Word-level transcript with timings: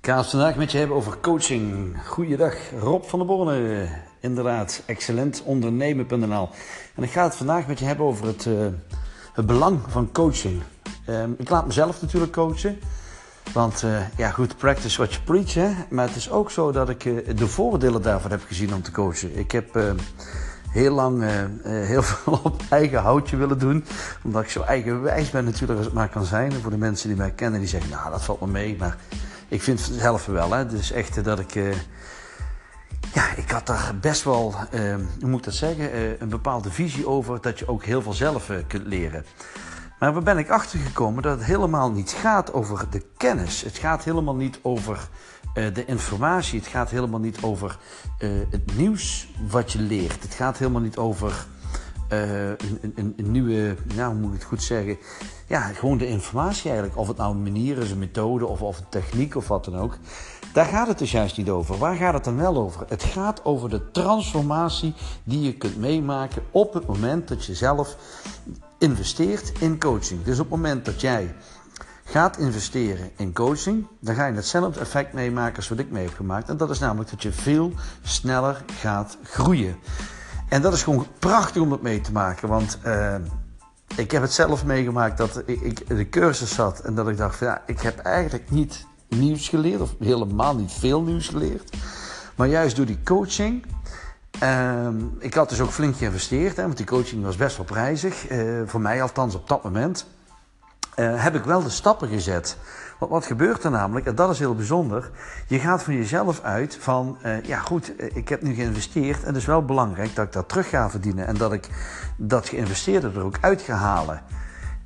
Ik 0.00 0.06
ga 0.06 0.16
het 0.16 0.26
vandaag 0.26 0.56
met 0.56 0.72
je 0.72 0.78
hebben 0.78 0.96
over 0.96 1.18
coaching. 1.20 1.96
Goeiedag, 2.06 2.54
Rob 2.78 3.04
van 3.04 3.18
der 3.18 3.28
Borne. 3.28 3.88
Inderdaad, 4.20 4.82
excellentondernemen.nl. 4.86 6.48
En 6.94 7.02
ik 7.02 7.10
ga 7.10 7.24
het 7.24 7.34
vandaag 7.34 7.66
met 7.66 7.78
je 7.78 7.84
hebben 7.84 8.06
over 8.06 8.26
het, 8.26 8.44
uh, 8.44 8.66
het 9.32 9.46
belang 9.46 9.80
van 9.88 10.12
coaching. 10.12 10.62
Um, 11.08 11.34
ik 11.38 11.50
laat 11.50 11.66
mezelf 11.66 12.00
natuurlijk 12.00 12.32
coachen. 12.32 12.78
Want 13.52 13.82
uh, 13.82 14.00
ja, 14.16 14.30
goed, 14.30 14.56
practice 14.56 14.96
what 14.96 15.12
you 15.12 15.24
preach. 15.24 15.54
Hè? 15.54 15.70
Maar 15.90 16.06
het 16.06 16.16
is 16.16 16.30
ook 16.30 16.50
zo 16.50 16.72
dat 16.72 16.88
ik 16.88 17.04
uh, 17.04 17.36
de 17.36 17.46
voordelen 17.46 18.02
daarvan 18.02 18.30
heb 18.30 18.42
gezien 18.46 18.74
om 18.74 18.82
te 18.82 18.90
coachen. 18.90 19.38
Ik 19.38 19.50
heb 19.50 19.80
heel 20.68 20.94
lang 20.94 21.24
heel 21.64 22.02
veel 22.10 22.40
op 22.42 22.62
eigen 22.68 22.98
houtje 22.98 23.36
willen 23.36 23.58
doen. 23.58 23.84
Omdat 24.24 24.42
ik 24.42 24.50
zo 24.50 24.62
eigenwijs 24.62 25.30
ben 25.30 25.44
natuurlijk 25.44 25.76
als 25.76 25.86
het 25.86 25.94
maar 25.94 26.08
kan 26.08 26.24
zijn. 26.24 26.52
En 26.52 26.60
voor 26.60 26.70
de 26.70 26.76
mensen 26.76 27.08
die 27.08 27.16
mij 27.16 27.30
kennen, 27.30 27.60
die 27.60 27.68
zeggen, 27.68 27.90
nou 27.90 28.10
dat 28.10 28.24
valt 28.24 28.40
me 28.40 28.46
mee. 28.46 28.76
Maar 28.78 28.96
ik 29.50 29.62
vind 29.62 29.86
het 29.86 30.00
zelf 30.00 30.26
wel. 30.26 30.52
Hè. 30.52 30.66
Dus 30.66 30.92
echt 30.92 31.24
dat 31.24 31.38
ik... 31.38 31.54
Uh, 31.54 31.74
ja, 33.14 33.34
ik 33.36 33.50
had 33.50 33.66
daar 33.66 33.94
best 34.00 34.22
wel, 34.22 34.54
uh, 34.74 34.94
hoe 35.20 35.28
moet 35.28 35.38
ik 35.38 35.44
dat 35.44 35.54
zeggen, 35.54 36.22
een 36.22 36.28
bepaalde 36.28 36.70
visie 36.70 37.06
over 37.06 37.40
dat 37.40 37.58
je 37.58 37.68
ook 37.68 37.84
heel 37.84 38.02
veel 38.02 38.12
zelf 38.12 38.50
kunt 38.66 38.86
leren. 38.86 39.24
Maar 39.98 40.12
waar 40.12 40.22
ben 40.22 40.38
ik 40.38 40.50
achter 40.50 40.78
gekomen 40.78 41.22
dat 41.22 41.38
het 41.38 41.46
helemaal 41.46 41.90
niet 41.90 42.10
gaat 42.10 42.52
over 42.52 42.90
de 42.90 43.02
kennis. 43.16 43.62
Het 43.62 43.78
gaat 43.78 44.04
helemaal 44.04 44.34
niet 44.34 44.58
over 44.62 45.08
de 45.52 45.84
informatie. 45.84 46.58
Het 46.58 46.68
gaat 46.68 46.90
helemaal 46.90 47.20
niet 47.20 47.42
over 47.42 47.78
het 48.50 48.76
nieuws 48.76 49.28
wat 49.48 49.72
je 49.72 49.78
leert. 49.78 50.22
Het 50.22 50.34
gaat 50.34 50.58
helemaal 50.58 50.80
niet 50.80 50.96
over 50.96 51.46
een, 52.16 52.92
een, 52.94 53.12
een, 53.16 53.30
nieuwe, 53.30 53.76
nou 53.94 54.12
hoe 54.12 54.20
moet 54.20 54.32
ik 54.32 54.38
het 54.38 54.48
goed 54.48 54.62
zeggen, 54.62 54.98
ja, 55.46 55.60
gewoon 55.60 55.98
de 55.98 56.06
informatie 56.06 56.70
eigenlijk. 56.70 56.98
Of 56.98 57.08
het 57.08 57.16
nou 57.16 57.34
een 57.34 57.42
manier 57.42 57.78
is, 57.78 57.90
een 57.90 57.98
methode 57.98 58.46
of, 58.46 58.62
of 58.62 58.78
een 58.78 58.88
techniek 58.88 59.36
of 59.36 59.48
wat 59.48 59.64
dan 59.64 59.76
ook. 59.76 59.96
Daar 60.52 60.66
gaat 60.66 60.88
het 60.88 60.98
dus 60.98 61.10
juist 61.10 61.36
niet 61.36 61.48
over. 61.48 61.78
Waar 61.78 61.96
gaat 61.96 62.14
het 62.14 62.24
dan 62.24 62.36
wel 62.36 62.56
over? 62.56 62.84
Het 62.88 63.02
gaat 63.02 63.44
over 63.44 63.70
de 63.70 63.90
transformatie 63.90 64.94
die 65.24 65.40
je 65.40 65.54
kunt 65.54 65.76
meemaken 65.76 66.42
op 66.50 66.74
het 66.74 66.86
moment 66.86 67.28
dat 67.28 67.44
je 67.44 67.54
zelf 67.54 67.96
investeert 68.78 69.52
in 69.60 69.78
coaching. 69.78 70.24
Dus 70.24 70.38
op 70.38 70.50
het 70.50 70.60
moment 70.60 70.84
dat 70.84 71.00
jij 71.00 71.34
gaat 72.04 72.38
investeren 72.38 73.10
in 73.16 73.32
coaching, 73.32 73.86
dan 74.00 74.14
ga 74.14 74.26
je 74.26 74.34
hetzelfde 74.34 74.80
effect 74.80 75.12
meemaken 75.12 75.56
als 75.56 75.68
wat 75.68 75.78
ik 75.78 75.90
mee 75.90 76.04
heb 76.04 76.14
gemaakt. 76.14 76.48
En 76.48 76.56
dat 76.56 76.70
is 76.70 76.78
namelijk 76.78 77.10
dat 77.10 77.22
je 77.22 77.32
veel 77.32 77.72
sneller 78.02 78.64
gaat 78.80 79.18
groeien. 79.22 79.76
En 80.50 80.62
dat 80.62 80.72
is 80.72 80.82
gewoon 80.82 81.06
prachtig 81.18 81.62
om 81.62 81.68
dat 81.68 81.82
mee 81.82 82.00
te 82.00 82.12
maken, 82.12 82.48
want 82.48 82.78
uh, 82.86 83.14
ik 83.96 84.10
heb 84.10 84.22
het 84.22 84.32
zelf 84.32 84.64
meegemaakt 84.64 85.18
dat 85.18 85.42
ik 85.46 85.86
de 85.88 86.08
cursus 86.08 86.54
zat 86.54 86.80
en 86.80 86.94
dat 86.94 87.08
ik 87.08 87.16
dacht: 87.16 87.36
van, 87.36 87.46
ja, 87.46 87.62
ik 87.66 87.80
heb 87.80 87.98
eigenlijk 87.98 88.50
niet 88.50 88.86
nieuws 89.08 89.48
geleerd, 89.48 89.80
of 89.80 89.94
helemaal 89.98 90.56
niet 90.56 90.72
veel 90.72 91.02
nieuws 91.02 91.28
geleerd. 91.28 91.76
Maar 92.34 92.48
juist 92.48 92.76
door 92.76 92.86
die 92.86 93.02
coaching. 93.04 93.64
Uh, 94.42 94.88
ik 95.18 95.34
had 95.34 95.48
dus 95.48 95.60
ook 95.60 95.70
flink 95.70 95.96
geïnvesteerd, 95.96 96.56
hè, 96.56 96.62
want 96.62 96.76
die 96.76 96.86
coaching 96.86 97.24
was 97.24 97.36
best 97.36 97.56
wel 97.56 97.66
prijzig. 97.66 98.30
Uh, 98.30 98.62
voor 98.66 98.80
mij 98.80 99.02
althans 99.02 99.34
op 99.34 99.48
dat 99.48 99.64
moment. 99.64 100.06
Uh, 100.96 101.22
heb 101.22 101.34
ik 101.34 101.44
wel 101.44 101.62
de 101.62 101.70
stappen 101.70 102.08
gezet. 102.08 102.56
Want 103.00 103.12
wat 103.12 103.26
gebeurt 103.26 103.64
er 103.64 103.70
namelijk, 103.70 104.06
en 104.06 104.14
dat 104.14 104.30
is 104.30 104.38
heel 104.38 104.54
bijzonder, 104.54 105.10
je 105.46 105.58
gaat 105.58 105.82
van 105.82 105.94
jezelf 105.94 106.40
uit 106.40 106.76
van, 106.80 107.18
uh, 107.24 107.42
ja 107.42 107.58
goed, 107.58 107.96
eh, 107.96 108.16
ik 108.16 108.28
heb 108.28 108.42
nu 108.42 108.54
geïnvesteerd 108.54 109.20
en 109.20 109.26
het 109.26 109.36
is 109.36 109.44
wel 109.44 109.64
belangrijk 109.64 110.14
dat 110.14 110.26
ik 110.26 110.32
dat 110.32 110.48
terug 110.48 110.68
ga 110.68 110.90
verdienen 110.90 111.26
en 111.26 111.36
dat 111.36 111.52
ik 111.52 111.68
dat 112.16 112.48
geïnvesteerde 112.48 113.10
er 113.14 113.22
ook 113.22 113.38
uit 113.40 113.62
ga 113.62 113.74
halen. 113.74 114.22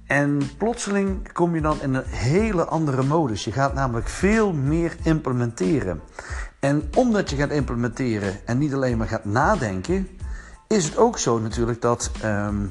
En 0.07 0.41
plotseling 0.59 1.33
kom 1.33 1.55
je 1.55 1.61
dan 1.61 1.83
in 1.83 1.95
een 1.95 2.07
hele 2.07 2.65
andere 2.65 3.03
modus. 3.03 3.45
Je 3.45 3.53
gaat 3.53 3.75
namelijk 3.75 4.09
veel 4.09 4.53
meer 4.53 4.97
implementeren. 5.03 6.01
En 6.61 6.83
omdat 6.97 7.31
je 7.31 7.37
gaat 7.37 7.51
implementeren 7.51 8.47
en 8.47 8.59
niet 8.59 8.75
alleen 8.75 8.99
maar 8.99 9.09
gaat 9.09 9.25
nadenken, 9.25 10.09
is 10.69 10.85
het 10.85 10.97
ook 10.97 11.19
zo 11.19 11.39
natuurlijk 11.39 11.81
dat 11.81 12.11
um, 12.25 12.71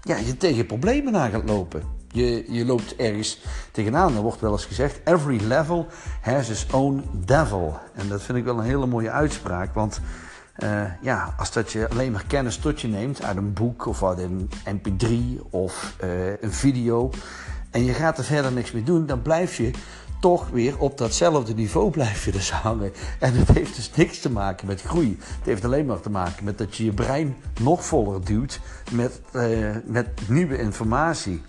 ja, 0.00 0.16
je 0.16 0.36
tegen 0.36 0.66
problemen 0.66 1.16
aan 1.16 1.30
gaat 1.30 1.48
lopen. 1.48 1.95
Je, 2.16 2.44
je 2.48 2.64
loopt 2.64 2.96
ergens 2.96 3.40
tegenaan. 3.72 4.16
Er 4.16 4.22
wordt 4.22 4.40
wel 4.40 4.52
eens 4.52 4.64
gezegd: 4.64 5.00
every 5.04 5.40
level 5.46 5.86
has 6.20 6.48
its 6.48 6.66
own 6.72 7.04
devil. 7.24 7.78
En 7.94 8.08
dat 8.08 8.22
vind 8.22 8.38
ik 8.38 8.44
wel 8.44 8.58
een 8.58 8.64
hele 8.64 8.86
mooie 8.86 9.10
uitspraak. 9.10 9.74
Want 9.74 10.00
uh, 10.58 10.82
ja, 11.00 11.34
als 11.38 11.52
dat 11.52 11.72
je 11.72 11.88
alleen 11.88 12.12
maar 12.12 12.24
kennis 12.26 12.56
tot 12.56 12.80
je 12.80 12.88
neemt 12.88 13.22
uit 13.22 13.36
een 13.36 13.52
boek 13.52 13.86
of 13.86 14.04
uit 14.04 14.18
een 14.18 14.50
MP3 14.66 15.40
of 15.50 15.96
uh, 16.04 16.28
een 16.40 16.52
video. 16.52 17.10
En 17.70 17.84
je 17.84 17.92
gaat 17.92 18.18
er 18.18 18.24
verder 18.24 18.52
niks 18.52 18.72
mee 18.72 18.82
doen, 18.82 19.06
dan 19.06 19.22
blijf 19.22 19.56
je 19.56 19.70
toch 20.20 20.48
weer 20.48 20.78
op 20.78 20.98
datzelfde 20.98 21.54
niveau 21.54 21.90
blijf 21.90 22.24
je 22.24 22.32
dus 22.32 22.50
hangen. 22.50 22.92
En 23.18 23.34
het 23.34 23.48
heeft 23.48 23.76
dus 23.76 23.90
niks 23.94 24.20
te 24.20 24.30
maken 24.30 24.66
met 24.66 24.82
groei. 24.82 25.16
Het 25.20 25.46
heeft 25.46 25.64
alleen 25.64 25.86
maar 25.86 26.00
te 26.00 26.10
maken 26.10 26.44
met 26.44 26.58
dat 26.58 26.76
je 26.76 26.84
je 26.84 26.92
brein 26.92 27.36
nog 27.60 27.84
voller 27.84 28.24
duwt 28.24 28.60
met, 28.92 29.20
uh, 29.32 29.76
met 29.84 30.08
nieuwe 30.28 30.58
informatie. 30.58 31.42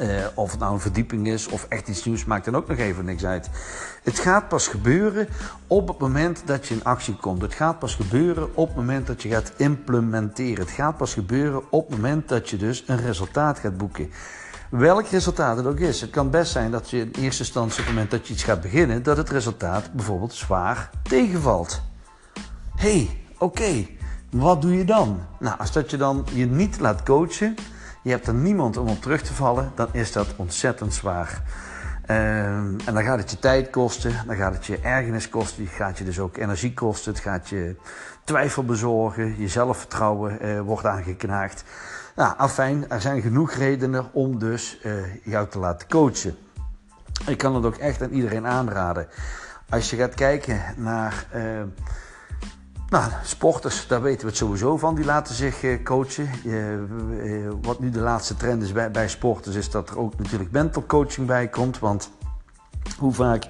Uh, 0.00 0.08
of 0.34 0.50
het 0.50 0.60
nou 0.60 0.72
een 0.72 0.80
verdieping 0.80 1.28
is 1.28 1.46
of 1.46 1.66
echt 1.68 1.88
iets 1.88 2.04
nieuws, 2.04 2.24
maakt 2.24 2.44
dan 2.44 2.56
ook 2.56 2.68
nog 2.68 2.78
even 2.78 3.04
niks 3.04 3.24
uit. 3.24 3.50
Het 4.02 4.18
gaat 4.18 4.48
pas 4.48 4.68
gebeuren 4.68 5.28
op 5.66 5.88
het 5.88 5.98
moment 5.98 6.42
dat 6.44 6.66
je 6.66 6.74
in 6.74 6.84
actie 6.84 7.16
komt. 7.16 7.42
Het 7.42 7.54
gaat 7.54 7.78
pas 7.78 7.94
gebeuren 7.94 8.56
op 8.56 8.66
het 8.66 8.76
moment 8.76 9.06
dat 9.06 9.22
je 9.22 9.28
gaat 9.28 9.52
implementeren. 9.56 10.64
Het 10.64 10.74
gaat 10.74 10.96
pas 10.96 11.14
gebeuren 11.14 11.62
op 11.70 11.86
het 11.88 11.96
moment 11.96 12.28
dat 12.28 12.50
je 12.50 12.56
dus 12.56 12.84
een 12.86 13.00
resultaat 13.00 13.58
gaat 13.58 13.76
boeken. 13.76 14.10
Welk 14.70 15.06
resultaat 15.06 15.56
het 15.56 15.66
ook 15.66 15.78
is. 15.78 16.00
Het 16.00 16.10
kan 16.10 16.30
best 16.30 16.52
zijn 16.52 16.70
dat 16.70 16.90
je 16.90 16.98
in 16.98 17.10
eerste 17.22 17.42
instantie 17.42 17.80
op 17.80 17.86
het 17.86 17.94
moment 17.94 18.10
dat 18.10 18.26
je 18.26 18.32
iets 18.32 18.42
gaat 18.42 18.60
beginnen, 18.60 19.02
dat 19.02 19.16
het 19.16 19.30
resultaat 19.30 19.92
bijvoorbeeld 19.92 20.34
zwaar 20.34 20.90
tegenvalt. 21.02 21.82
Hey, 22.76 23.20
oké, 23.38 23.86
wat 24.30 24.62
doe 24.62 24.76
je 24.76 24.84
dan? 24.84 25.20
Nou, 25.38 25.58
als 25.58 25.72
dat 25.72 25.90
je 25.90 25.96
dan 25.96 26.26
je 26.32 26.46
niet 26.46 26.80
laat 26.80 27.02
coachen 27.02 27.54
je 28.06 28.12
hebt 28.12 28.26
er 28.26 28.34
niemand 28.34 28.76
om 28.76 28.88
op 28.88 29.02
terug 29.02 29.22
te 29.22 29.34
vallen, 29.34 29.72
dan 29.74 29.88
is 29.92 30.12
dat 30.12 30.26
ontzettend 30.36 30.94
zwaar. 30.94 31.42
Um, 32.10 32.76
en 32.84 32.94
dan 32.94 33.02
gaat 33.02 33.18
het 33.18 33.30
je 33.30 33.38
tijd 33.38 33.70
kosten, 33.70 34.12
dan 34.26 34.36
gaat 34.36 34.54
het 34.54 34.66
je 34.66 34.78
ergernis 34.80 35.28
kosten, 35.28 35.66
gaat 35.66 35.98
je 35.98 36.04
dus 36.04 36.18
ook 36.18 36.36
energie 36.36 36.74
kosten, 36.74 37.12
het 37.12 37.22
gaat 37.22 37.48
je 37.48 37.76
twijfel 38.24 38.64
bezorgen, 38.64 39.40
je 39.40 39.48
zelfvertrouwen 39.48 40.38
uh, 40.46 40.60
wordt 40.60 40.86
aangeknaagd. 40.86 41.64
Nou, 42.16 42.34
afijn, 42.36 42.90
er 42.90 43.00
zijn 43.00 43.20
genoeg 43.20 43.52
redenen 43.52 44.12
om 44.12 44.38
dus 44.38 44.80
uh, 44.84 44.92
jou 45.24 45.48
te 45.48 45.58
laten 45.58 45.88
coachen. 45.88 46.36
Ik 47.26 47.38
kan 47.38 47.54
het 47.54 47.64
ook 47.64 47.76
echt 47.76 48.02
aan 48.02 48.10
iedereen 48.10 48.46
aanraden. 48.46 49.08
Als 49.68 49.90
je 49.90 49.96
gaat 49.96 50.14
kijken 50.14 50.60
naar 50.76 51.26
uh, 51.34 51.42
nou, 52.88 53.12
sporters, 53.22 53.86
daar 53.86 54.02
weten 54.02 54.20
we 54.20 54.26
het 54.26 54.36
sowieso 54.36 54.76
van, 54.76 54.94
die 54.94 55.04
laten 55.04 55.34
zich 55.34 55.62
uh, 55.62 55.82
coachen. 55.84 56.30
Uh, 56.44 57.50
wat 57.62 57.80
nu 57.80 57.90
de 57.90 58.00
laatste 58.00 58.36
trend 58.36 58.62
is 58.62 58.72
bij, 58.72 58.90
bij 58.90 59.08
sporters, 59.08 59.56
is 59.56 59.70
dat 59.70 59.90
er 59.90 59.98
ook 59.98 60.18
natuurlijk 60.18 60.50
mental 60.50 60.86
coaching 60.86 61.26
bij 61.26 61.48
komt. 61.48 61.78
Want 61.78 62.10
hoe 62.98 63.12
vaak 63.12 63.46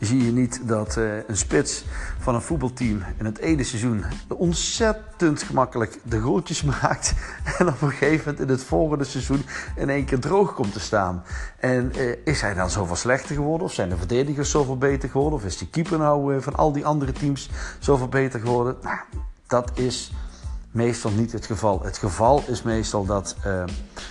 zie 0.00 0.24
je 0.24 0.32
niet 0.32 0.60
dat 0.62 0.96
uh, 0.96 1.16
een 1.26 1.36
spits 1.36 1.84
van 2.18 2.34
een 2.34 2.42
voetbalteam 2.42 3.02
in 3.18 3.24
het 3.24 3.38
ene 3.38 3.64
seizoen 3.64 4.04
ontzettend 4.28 5.42
gemakkelijk 5.42 5.98
de 6.02 6.20
goaltjes 6.20 6.62
maakt. 6.80 7.14
En 7.58 7.68
op 7.68 7.82
een 7.82 7.90
gegeven 7.90 8.24
moment 8.24 8.40
in 8.40 8.48
het 8.48 8.64
volgende 8.64 9.04
seizoen 9.04 9.42
in 9.76 9.90
één 9.90 10.04
keer 10.04 10.20
droog 10.20 10.54
komt 10.54 10.72
te 10.72 10.80
staan. 10.80 11.22
En 11.58 11.92
uh, 11.96 12.16
is 12.24 12.40
hij 12.40 12.54
dan 12.54 12.70
zoveel 12.70 12.96
slechter 12.96 13.34
geworden? 13.34 13.66
Of 13.66 13.72
zijn 13.72 13.88
de 13.88 13.96
verdedigers 13.96 14.50
zoveel 14.50 14.78
beter 14.78 15.08
geworden? 15.08 15.38
Of 15.38 15.44
is 15.44 15.58
die 15.58 15.68
keeper 15.68 15.98
nou 15.98 16.34
uh, 16.34 16.40
van 16.40 16.54
al 16.54 16.72
die 16.72 16.86
andere 16.86 17.12
teams 17.12 17.50
zoveel 17.78 18.08
beter 18.08 18.40
geworden? 18.40 18.76
Nou, 18.82 18.98
dat 19.46 19.70
is 19.74 20.12
meestal 20.70 21.10
niet 21.10 21.32
het 21.32 21.46
geval. 21.46 21.82
Het 21.82 21.98
geval 21.98 22.42
is 22.46 22.62
meestal 22.62 23.04
dat 23.04 23.36
uh, 23.46 23.64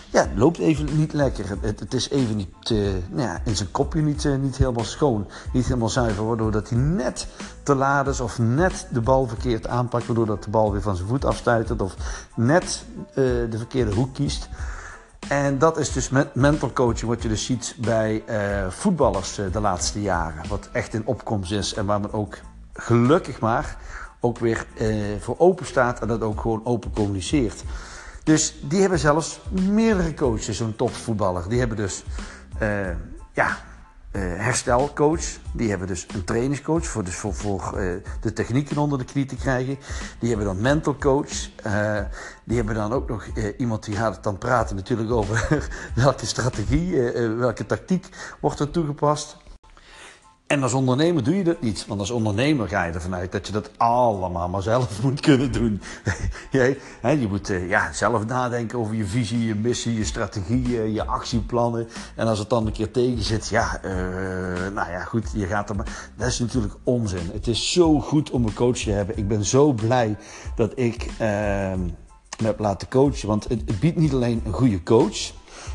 ja, 0.09 0.21
het 0.21 0.29
loopt 0.35 0.57
even 0.57 0.97
niet 0.97 1.13
lekker. 1.13 1.45
Het, 1.61 1.79
het 1.79 1.93
is 1.93 2.09
even 2.09 2.35
niet, 2.35 2.69
uh, 2.71 2.79
nou 3.09 3.21
ja, 3.21 3.41
in 3.45 3.55
zijn 3.55 3.71
kopje 3.71 4.01
niet, 4.01 4.23
uh, 4.23 4.35
niet 4.35 4.57
helemaal 4.57 4.83
schoon, 4.83 5.27
niet 5.53 5.65
helemaal 5.65 5.89
zuiver, 5.89 6.27
waardoor 6.27 6.51
dat 6.51 6.69
hij 6.69 6.77
net 6.77 7.27
te 7.63 7.75
laat 7.75 8.07
is 8.07 8.19
of 8.19 8.39
net 8.39 8.87
de 8.91 9.01
bal 9.01 9.27
verkeerd 9.27 9.67
aanpakt, 9.67 10.05
waardoor 10.05 10.25
dat 10.25 10.43
de 10.43 10.49
bal 10.49 10.71
weer 10.71 10.81
van 10.81 10.95
zijn 10.95 11.07
voet 11.07 11.25
afstuitert 11.25 11.81
of 11.81 11.95
net 12.35 12.83
de 13.13 13.57
verkeerde 13.57 13.93
hoek 13.93 14.13
kiest. 14.13 14.49
En 15.27 15.57
dat 15.57 15.77
is 15.77 15.91
dus 15.91 16.09
mental 16.33 16.73
coaching 16.73 17.09
wat 17.09 17.21
je 17.21 17.27
dus 17.27 17.45
ziet 17.45 17.75
bij 17.77 18.23
voetballers 18.69 19.35
de 19.51 19.59
laatste 19.59 20.01
jaren. 20.01 20.47
Wat 20.47 20.69
echt 20.71 20.93
in 20.93 21.05
opkomst 21.05 21.51
is 21.51 21.73
en 21.73 21.85
waar 21.85 21.99
men 21.99 22.13
ook 22.13 22.37
gelukkig 22.73 23.39
maar 23.39 23.77
ook 24.19 24.39
weer 24.39 24.65
eh, 24.77 24.87
voor 25.19 25.35
open 25.37 25.65
staat 25.65 25.99
en 25.99 26.07
dat 26.07 26.21
ook 26.21 26.41
gewoon 26.41 26.65
open 26.65 26.91
communiceert. 26.91 27.63
Dus 28.23 28.55
die 28.61 28.79
hebben 28.79 28.99
zelfs 28.99 29.39
meerdere 29.49 30.13
coaches, 30.13 30.57
zo'n 30.57 30.75
topvoetballer. 30.75 31.49
Die 31.49 31.59
hebben 31.59 31.77
dus 31.77 32.03
uh, 32.61 32.87
ja, 33.33 33.47
uh, 34.11 34.21
herstelcoach. 34.21 35.23
Die 35.53 35.69
hebben 35.69 35.87
dus 35.87 36.05
een 36.13 36.23
trainingscoach 36.23 36.85
voor, 36.85 37.03
dus 37.03 37.15
voor, 37.15 37.33
voor 37.33 37.77
de 38.21 38.33
technieken 38.33 38.77
onder 38.77 38.97
de 38.97 39.05
knie 39.05 39.25
te 39.25 39.35
krijgen. 39.35 39.77
Die 40.19 40.29
hebben 40.29 40.47
dan 40.47 40.61
mental 40.61 40.95
coach. 40.95 41.49
die 42.43 42.55
hebben 42.55 42.75
dan 42.75 42.93
ook 42.93 43.09
nog 43.09 43.25
iemand 43.57 43.83
die 43.85 43.95
gaat 43.95 44.23
dan 44.23 44.37
praten 44.37 44.75
natuurlijk 44.75 45.11
over 45.11 45.67
welke 45.95 46.25
strategie, 46.25 47.01
welke 47.37 47.65
tactiek 47.65 48.07
wordt 48.39 48.59
er 48.59 48.71
toegepast. 48.71 49.37
En 50.49 50.63
als 50.63 50.73
ondernemer 50.73 51.23
doe 51.23 51.35
je 51.35 51.43
dat 51.43 51.61
niet. 51.61 51.85
Want 51.87 51.99
als 51.99 52.09
ondernemer 52.11 52.67
ga 52.67 52.83
je 52.83 52.93
ervan 52.93 53.15
uit 53.15 53.31
dat 53.31 53.47
je 53.47 53.53
dat 53.53 53.69
allemaal 53.77 54.49
maar 54.49 54.61
zelf 54.61 55.01
moet 55.03 55.19
kunnen 55.19 55.51
doen. 55.51 55.81
je 56.51 57.27
moet 57.29 57.49
eh, 57.49 57.69
ja, 57.69 57.93
zelf 57.93 58.25
nadenken 58.25 58.79
over 58.79 58.95
je 58.95 59.05
visie, 59.05 59.45
je 59.45 59.55
missie, 59.55 59.97
je 59.97 60.05
strategieën, 60.05 60.93
je 60.93 61.05
actieplannen. 61.05 61.87
En 62.15 62.27
als 62.27 62.39
het 62.39 62.49
dan 62.49 62.65
een 62.65 62.71
keer 62.71 62.91
tegen 62.91 63.23
zit, 63.23 63.47
ja, 63.47 63.79
uh, 63.85 63.91
nou 64.73 64.91
ja, 64.91 64.99
goed, 64.99 65.31
je 65.33 65.45
gaat 65.45 65.69
er 65.69 65.75
maar. 65.75 66.11
Dat 66.15 66.27
is 66.27 66.39
natuurlijk 66.39 66.73
onzin. 66.83 67.29
Het 67.33 67.47
is 67.47 67.71
zo 67.71 67.99
goed 67.99 68.31
om 68.31 68.45
een 68.45 68.53
coach 68.53 68.77
te 68.77 68.91
hebben. 68.91 69.17
Ik 69.17 69.27
ben 69.27 69.45
zo 69.45 69.71
blij 69.73 70.17
dat 70.55 70.71
ik 70.75 71.05
uh, 71.05 71.17
me 72.39 72.45
heb 72.45 72.59
laten 72.59 72.87
coachen. 72.87 73.27
Want 73.27 73.49
het 73.49 73.79
biedt 73.79 73.97
niet 73.97 74.13
alleen 74.13 74.41
een 74.45 74.53
goede 74.53 74.83
coach. 74.83 75.31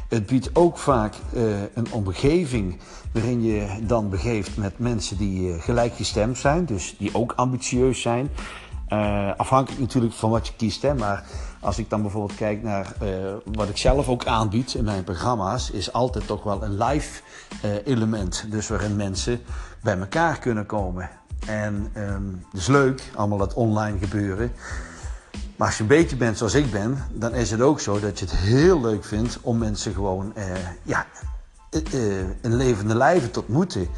Het 0.09 0.27
biedt 0.27 0.51
ook 0.53 0.79
vaak 0.79 1.15
uh, 1.35 1.43
een 1.75 1.93
omgeving 1.93 2.79
waarin 3.13 3.43
je 3.43 3.79
dan 3.83 4.09
begeeft 4.11 4.57
met 4.57 4.79
mensen 4.79 5.17
die 5.17 5.49
uh, 5.49 5.63
gelijkgestemd 5.63 6.39
zijn, 6.39 6.65
dus 6.65 6.95
die 6.99 7.15
ook 7.15 7.33
ambitieus 7.37 8.01
zijn. 8.01 8.31
Uh, 8.89 9.31
afhankelijk 9.37 9.81
natuurlijk 9.81 10.15
van 10.15 10.31
wat 10.31 10.47
je 10.47 10.53
kiest, 10.57 10.83
hè, 10.83 10.95
maar 10.95 11.25
als 11.61 11.79
ik 11.79 11.91
dan 11.91 12.03
bijvoorbeeld 12.03 12.39
kijk 12.39 12.63
naar 12.63 12.93
wat 13.45 13.69
ik 13.69 13.77
zelf 13.77 14.09
ook 14.09 14.27
aanbied 14.27 14.75
in 14.75 14.85
mijn 14.85 15.05
programma's, 15.05 15.71
is 15.71 15.93
altijd 15.93 16.27
toch 16.27 16.43
wel 16.43 16.63
een 16.63 16.77
live 16.77 17.21
element. 17.85 18.47
Dus 18.51 18.69
waarin 18.69 18.97
mensen 18.97 19.41
bij 19.83 19.99
elkaar 19.99 20.39
kunnen 20.39 20.67
komen. 20.67 21.11
En 21.47 21.91
um, 21.97 22.45
dat 22.53 22.61
is 22.61 22.67
leuk, 22.67 23.03
allemaal 23.15 23.39
dat 23.39 23.55
online 23.55 23.99
gebeuren. 23.99 24.53
Maar 25.57 25.67
als 25.67 25.77
je 25.77 25.83
een 25.83 25.89
beetje 25.89 26.17
bent 26.17 26.39
zoals 26.39 26.55
ik 26.55 26.71
ben, 26.71 27.05
dan 27.13 27.35
is 27.35 27.51
het 27.51 27.61
ook 27.61 27.81
zo 27.81 28.01
dat 28.01 28.19
je 28.19 28.25
het 28.25 28.35
heel 28.35 28.81
leuk 28.81 29.05
vindt 29.05 29.39
om 29.41 29.59
mensen 29.59 29.93
gewoon 29.93 30.35
eh, 30.35 30.45
ja, 30.83 31.07
uh, 31.71 32.19
een 32.41 32.55
levende 32.55 32.95
lijven 32.95 33.31
te 33.31 33.41
ontmoeten. 33.41 33.89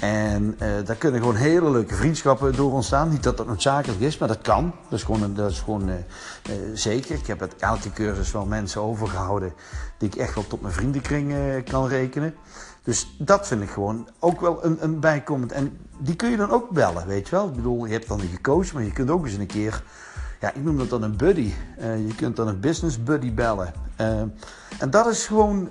En 0.00 0.56
uh, 0.62 0.68
daar 0.84 0.96
kunnen 0.96 1.20
gewoon 1.20 1.34
hele 1.34 1.70
leuke 1.70 1.94
vriendschappen 1.94 2.56
door 2.56 2.72
ontstaan. 2.72 3.08
Niet 3.08 3.22
dat 3.22 3.36
dat 3.36 3.46
noodzakelijk 3.46 4.00
is, 4.00 4.18
maar 4.18 4.28
dat 4.28 4.40
kan. 4.40 4.74
Dat 4.88 4.98
is 4.98 5.04
gewoon, 5.04 5.34
dat 5.34 5.50
is 5.50 5.60
gewoon 5.60 5.90
zeker. 6.74 7.14
Ik 7.14 7.26
heb 7.26 7.40
het 7.40 7.56
elke 7.56 7.92
cursus 7.92 8.32
wel 8.32 8.46
mensen 8.46 8.80
overgehouden 8.80 9.52
die 9.98 10.08
ik 10.08 10.14
echt 10.14 10.34
wel 10.34 10.46
tot 10.46 10.60
mijn 10.60 10.74
vriendenkring 10.74 11.34
kan 11.64 11.88
rekenen. 11.88 12.34
Dus 12.82 13.14
dat 13.18 13.46
vind 13.46 13.62
ik 13.62 13.70
gewoon 13.70 14.08
ook 14.18 14.40
wel 14.40 14.64
een, 14.64 14.76
een 14.80 15.00
bijkomend. 15.00 15.52
En 15.52 15.78
die 15.98 16.16
kun 16.16 16.30
je 16.30 16.36
dan 16.36 16.50
ook 16.50 16.70
bellen, 16.70 17.06
weet 17.06 17.28
je 17.28 17.36
wel. 17.36 17.48
Ik 17.48 17.54
bedoel, 17.54 17.84
je 17.84 17.92
hebt 17.92 18.08
dan 18.08 18.20
niet 18.20 18.34
gecoacht, 18.34 18.72
maar 18.72 18.82
je 18.82 18.92
kunt 18.92 19.10
ook 19.10 19.24
eens 19.24 19.34
een 19.34 19.46
keer 19.46 19.82
ja, 20.40 20.52
ik 20.54 20.62
noem 20.62 20.78
dat 20.78 20.90
dan 20.90 21.02
een 21.02 21.16
buddy. 21.16 21.52
Uh, 21.78 22.06
je 22.06 22.14
kunt 22.14 22.36
dan 22.36 22.48
een 22.48 22.60
business 22.60 23.02
buddy 23.02 23.34
bellen. 23.34 23.72
Uh, 24.00 24.20
en 24.78 24.90
dat 24.90 25.06
is 25.06 25.26
gewoon, 25.26 25.68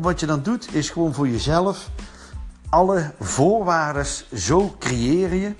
wat 0.00 0.20
je 0.20 0.26
dan 0.26 0.42
doet, 0.42 0.74
is 0.74 0.90
gewoon 0.90 1.14
voor 1.14 1.28
jezelf 1.28 1.90
alle 2.68 3.12
voorwaarden 3.20 4.06
zo 4.34 4.76
creëren 4.78 5.38
je, 5.38 5.54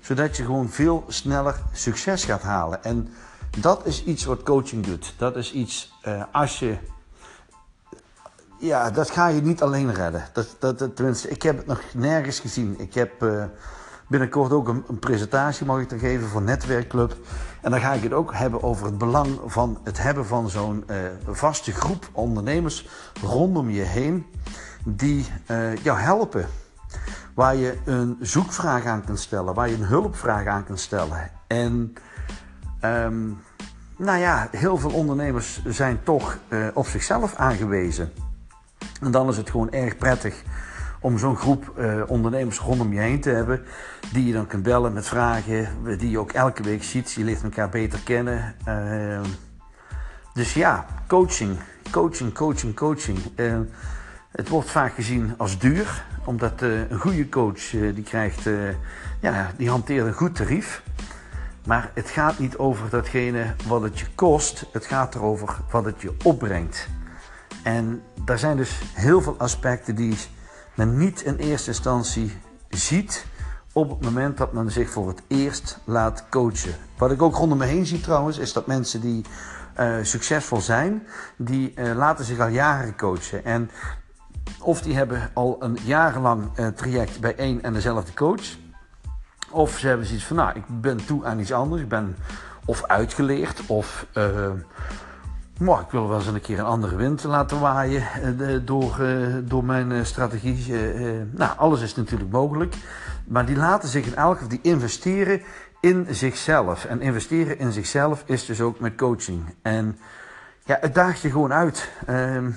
zodat 0.00 0.36
je 0.36 0.44
gewoon 0.44 0.68
veel 0.68 1.04
sneller 1.08 1.60
succes 1.72 2.24
gaat 2.24 2.42
halen. 2.42 2.84
En 2.84 3.08
dat 3.58 3.86
is 3.86 4.04
iets 4.04 4.24
wat 4.24 4.42
coaching 4.42 4.86
doet. 4.86 5.14
Dat 5.18 5.36
is 5.36 5.52
iets, 5.52 5.92
als 6.32 6.58
je 6.58 6.76
ja, 8.58 8.90
dat 8.90 9.10
ga 9.10 9.28
je 9.28 9.42
niet 9.42 9.62
alleen 9.62 9.94
redden. 9.94 10.24
Dat, 10.32 10.56
dat, 10.58 10.96
tenminste, 10.96 11.28
ik 11.28 11.42
heb 11.42 11.56
het 11.56 11.66
nog 11.66 11.80
nergens 11.94 12.40
gezien. 12.40 12.74
Ik 12.78 12.94
heb 12.94 13.24
binnenkort 14.08 14.52
ook 14.52 14.68
een, 14.68 14.84
een, 14.88 14.98
presentatie 14.98 15.66
mag 15.66 15.80
ik 15.80 15.90
er 15.90 15.98
geven 15.98 16.28
voor 16.28 16.42
Netwerkclub. 16.42 17.16
En 17.62 17.70
dan 17.70 17.80
ga 17.80 17.92
ik 17.92 18.02
het 18.02 18.12
ook 18.12 18.34
hebben 18.34 18.62
over 18.62 18.86
het 18.86 18.98
belang 18.98 19.40
van 19.46 19.78
het 19.84 20.02
hebben 20.02 20.26
van 20.26 20.48
zo'n 20.48 20.84
uh, 20.90 20.96
vaste 21.26 21.72
groep 21.72 22.08
ondernemers 22.12 22.88
rondom 23.22 23.70
je 23.70 23.82
heen 23.82 24.26
die 24.84 25.26
uh, 25.50 25.76
jou 25.76 25.98
helpen. 25.98 26.46
Waar 27.34 27.56
je 27.56 27.78
een 27.84 28.16
zoekvraag 28.20 28.84
aan 28.84 29.04
kunt 29.04 29.20
stellen, 29.20 29.54
waar 29.54 29.68
je 29.68 29.74
een 29.74 29.84
hulpvraag 29.84 30.46
aan 30.46 30.64
kunt 30.64 30.80
stellen. 30.80 31.30
En 31.46 31.94
um, 32.84 33.38
nou 33.96 34.18
ja, 34.18 34.48
heel 34.50 34.78
veel 34.78 34.90
ondernemers 34.90 35.62
zijn 35.66 36.00
toch 36.02 36.38
uh, 36.48 36.66
op 36.74 36.86
zichzelf 36.86 37.34
aangewezen. 37.34 38.12
En 39.00 39.10
dan 39.10 39.28
is 39.28 39.36
het 39.36 39.50
gewoon 39.50 39.70
erg 39.70 39.96
prettig 39.96 40.42
om 41.00 41.18
zo'n 41.18 41.36
groep 41.36 41.72
uh, 41.78 42.02
ondernemers 42.06 42.58
rondom 42.58 42.92
je 42.92 43.00
heen 43.00 43.20
te 43.20 43.30
hebben. 43.30 43.62
Die 44.12 44.26
je 44.26 44.32
dan 44.32 44.46
kunt 44.46 44.62
bellen 44.62 44.92
met 44.92 45.08
vragen, 45.08 45.68
die 45.98 46.10
je 46.10 46.18
ook 46.18 46.32
elke 46.32 46.62
week 46.62 46.82
ziet. 46.82 47.12
Je 47.12 47.24
leert 47.24 47.42
elkaar 47.42 47.68
beter 47.68 48.00
kennen. 48.04 48.54
Uh, 48.68 49.20
dus 50.34 50.54
ja, 50.54 50.86
coaching, 51.06 51.56
coaching, 51.90 52.34
coaching, 52.34 52.74
coaching. 52.74 53.18
Uh, 53.36 53.58
het 54.32 54.48
wordt 54.48 54.70
vaak 54.70 54.94
gezien 54.94 55.34
als 55.36 55.58
duur, 55.58 56.04
omdat 56.24 56.60
een 56.60 56.98
goede 56.98 57.28
coach 57.28 57.70
die 57.70 58.02
krijgt, 58.02 58.48
ja, 59.20 59.50
die 59.56 59.70
hanteert 59.70 60.06
een 60.06 60.12
goed 60.12 60.34
tarief. 60.34 60.82
Maar 61.66 61.90
het 61.94 62.08
gaat 62.08 62.38
niet 62.38 62.56
over 62.56 62.90
datgene 62.90 63.54
wat 63.66 63.82
het 63.82 63.98
je 63.98 64.06
kost, 64.14 64.66
het 64.72 64.86
gaat 64.86 65.14
erover 65.14 65.56
wat 65.70 65.84
het 65.84 66.02
je 66.02 66.14
opbrengt. 66.24 66.88
En 67.62 68.02
daar 68.24 68.38
zijn 68.38 68.56
dus 68.56 68.80
heel 68.94 69.20
veel 69.20 69.34
aspecten 69.38 69.94
die 69.94 70.16
men 70.78 70.96
niet 70.96 71.20
in 71.20 71.36
eerste 71.36 71.70
instantie 71.70 72.38
ziet 72.68 73.26
op 73.72 73.88
het 73.90 74.00
moment 74.00 74.36
dat 74.36 74.52
men 74.52 74.70
zich 74.70 74.90
voor 74.90 75.08
het 75.08 75.22
eerst 75.26 75.78
laat 75.84 76.24
coachen. 76.30 76.74
Wat 76.98 77.10
ik 77.10 77.22
ook 77.22 77.34
rondom 77.34 77.58
me 77.58 77.64
heen 77.64 77.86
zie 77.86 78.00
trouwens, 78.00 78.38
is 78.38 78.52
dat 78.52 78.66
mensen 78.66 79.00
die 79.00 79.24
uh, 79.80 79.96
succesvol 80.02 80.60
zijn, 80.60 81.06
die 81.36 81.72
uh, 81.74 81.94
laten 81.94 82.24
zich 82.24 82.38
al 82.38 82.48
jaren 82.48 82.96
coachen. 82.96 83.44
En 83.44 83.70
of 84.60 84.82
die 84.82 84.96
hebben 84.96 85.30
al 85.34 85.56
een 85.60 85.78
jarenlang 85.82 86.58
uh, 86.58 86.66
traject 86.66 87.20
bij 87.20 87.36
één 87.36 87.62
en 87.62 87.72
dezelfde 87.72 88.14
coach. 88.14 88.56
Of 89.50 89.78
ze 89.78 89.86
hebben 89.88 90.06
zoiets 90.06 90.24
van, 90.24 90.36
nou, 90.36 90.56
ik 90.56 90.64
ben 90.80 91.06
toe 91.06 91.24
aan 91.24 91.40
iets 91.40 91.52
anders. 91.52 91.82
Ik 91.82 91.88
ben 91.88 92.16
of 92.64 92.84
uitgeleerd 92.84 93.66
of 93.66 94.06
maar 95.58 95.80
ik 95.80 95.90
wil 95.90 96.08
wel 96.08 96.18
eens 96.18 96.26
een 96.26 96.40
keer 96.40 96.58
een 96.58 96.64
andere 96.64 96.96
wind 96.96 97.24
laten 97.24 97.60
waaien 97.60 98.02
uh, 98.38 98.58
door, 98.64 98.96
uh, 99.00 99.36
door 99.42 99.64
mijn 99.64 99.90
uh, 99.90 100.04
strategie. 100.04 100.72
nou, 101.30 101.56
alles 101.56 101.80
is 101.80 101.94
natuurlijk 101.94 102.30
mogelijk. 102.30 102.74
Maar 103.26 103.46
die 103.46 103.56
laten 103.56 103.88
zich 103.88 104.06
in 104.06 104.14
elk 104.14 104.32
geval, 104.34 104.48
die 104.48 104.60
investeren 104.62 105.42
in 105.80 106.06
zichzelf. 106.10 106.84
En 106.84 107.00
investeren 107.00 107.58
in 107.58 107.72
zichzelf 107.72 108.22
is 108.26 108.46
dus 108.46 108.60
ook 108.60 108.80
met 108.80 108.96
coaching. 108.96 109.54
En 109.62 109.98
ja, 110.64 110.78
het 110.80 110.94
daagt 110.94 111.20
je 111.20 111.30
gewoon 111.30 111.52
uit. 111.52 111.90
Ehm, 112.06 112.50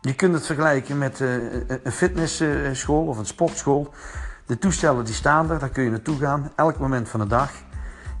je 0.00 0.14
kunt 0.14 0.34
het 0.34 0.46
vergelijken 0.46 0.98
met 0.98 1.20
een 1.20 1.92
fitnessschool 1.92 3.06
of 3.06 3.18
een 3.18 3.26
sportschool. 3.26 3.94
De 4.46 4.58
toestellen 4.58 5.04
die 5.04 5.14
staan 5.14 5.50
er, 5.50 5.58
daar 5.58 5.68
kun 5.68 5.84
je 5.84 5.90
naartoe 5.90 6.18
gaan, 6.18 6.52
elk 6.56 6.78
moment 6.78 7.08
van 7.08 7.20
de 7.20 7.26
dag. 7.26 7.50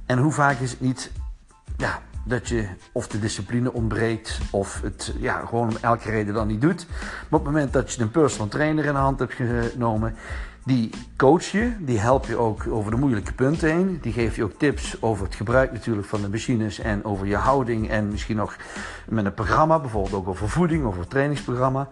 En 0.06 0.18
hoe 0.18 0.32
vaak 0.32 0.58
is 0.58 0.70
het 0.70 0.80
niet 0.80 1.12
ja, 1.76 1.98
dat 2.24 2.48
je 2.48 2.68
of 2.92 3.08
de 3.08 3.18
discipline 3.18 3.72
ontbreekt 3.72 4.38
of 4.50 4.80
het 4.82 5.14
ja, 5.18 5.44
gewoon 5.46 5.68
om 5.68 5.76
elke 5.80 6.10
reden 6.10 6.34
dan 6.34 6.46
niet 6.46 6.60
doet. 6.60 6.86
Maar 6.88 7.40
op 7.40 7.44
het 7.44 7.54
moment 7.54 7.72
dat 7.72 7.92
je 7.92 8.02
een 8.02 8.10
personal 8.10 8.48
trainer 8.48 8.84
in 8.84 8.92
de 8.92 8.98
hand 8.98 9.18
hebt 9.18 9.34
genomen, 9.72 10.14
die 10.64 10.90
coach 11.16 11.44
je, 11.44 11.72
die 11.78 11.98
helpt 11.98 12.26
je 12.26 12.36
ook 12.36 12.66
over 12.68 12.90
de 12.90 12.96
moeilijke 12.96 13.32
punten 13.32 13.68
heen. 13.68 13.98
Die 14.00 14.12
geeft 14.12 14.36
je 14.36 14.44
ook 14.44 14.58
tips 14.58 15.02
over 15.02 15.24
het 15.24 15.34
gebruik 15.34 15.72
natuurlijk 15.72 16.06
van 16.06 16.20
de 16.20 16.28
machines 16.28 16.78
en 16.78 17.04
over 17.04 17.26
je 17.26 17.36
houding 17.36 17.90
en 17.90 18.08
misschien 18.08 18.36
nog 18.36 18.56
met 19.08 19.24
een 19.24 19.34
programma, 19.34 19.78
bijvoorbeeld 19.78 20.14
ook 20.14 20.28
over 20.28 20.48
voeding, 20.48 20.84
over 20.84 21.08
trainingsprogramma. 21.08 21.88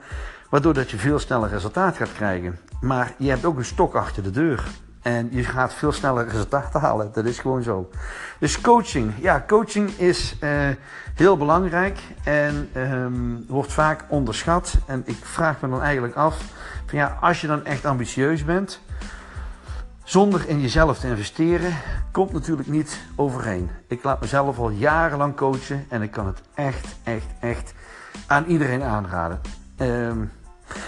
Waardoor 0.50 0.74
dat 0.74 0.90
je 0.90 0.96
veel 0.96 1.18
sneller 1.18 1.48
resultaat 1.48 1.96
gaat 1.96 2.12
krijgen. 2.12 2.58
Maar 2.80 3.14
je 3.18 3.28
hebt 3.28 3.44
ook 3.44 3.58
een 3.58 3.64
stok 3.64 3.94
achter 3.94 4.22
de 4.22 4.30
deur. 4.30 4.64
En 5.02 5.28
je 5.30 5.44
gaat 5.44 5.74
veel 5.74 5.92
sneller 5.92 6.28
resultaten 6.28 6.80
halen. 6.80 7.10
Dat 7.12 7.24
is 7.24 7.38
gewoon 7.38 7.62
zo. 7.62 7.90
Dus 8.38 8.60
coaching. 8.60 9.12
Ja, 9.20 9.44
coaching 9.46 9.90
is 9.90 10.36
uh, 10.40 10.68
heel 11.14 11.36
belangrijk 11.36 11.98
en 12.24 12.68
um, 12.76 13.44
wordt 13.48 13.72
vaak 13.72 14.04
onderschat. 14.08 14.74
En 14.86 15.02
ik 15.06 15.18
vraag 15.22 15.60
me 15.60 15.68
dan 15.68 15.82
eigenlijk 15.82 16.14
af: 16.14 16.36
van 16.86 16.98
ja, 16.98 17.18
als 17.20 17.40
je 17.40 17.46
dan 17.46 17.64
echt 17.64 17.84
ambitieus 17.84 18.44
bent, 18.44 18.80
zonder 20.04 20.48
in 20.48 20.60
jezelf 20.60 20.98
te 20.98 21.08
investeren, 21.08 21.76
komt 22.12 22.32
natuurlijk 22.32 22.68
niet 22.68 23.00
overheen. 23.16 23.70
Ik 23.88 24.02
laat 24.02 24.20
mezelf 24.20 24.58
al 24.58 24.70
jarenlang 24.70 25.36
coachen 25.36 25.86
en 25.88 26.02
ik 26.02 26.10
kan 26.10 26.26
het 26.26 26.40
echt, 26.54 26.86
echt, 27.02 27.26
echt 27.40 27.74
aan 28.26 28.44
iedereen 28.44 28.82
aanraden. 28.82 29.40
Um, 29.76 30.32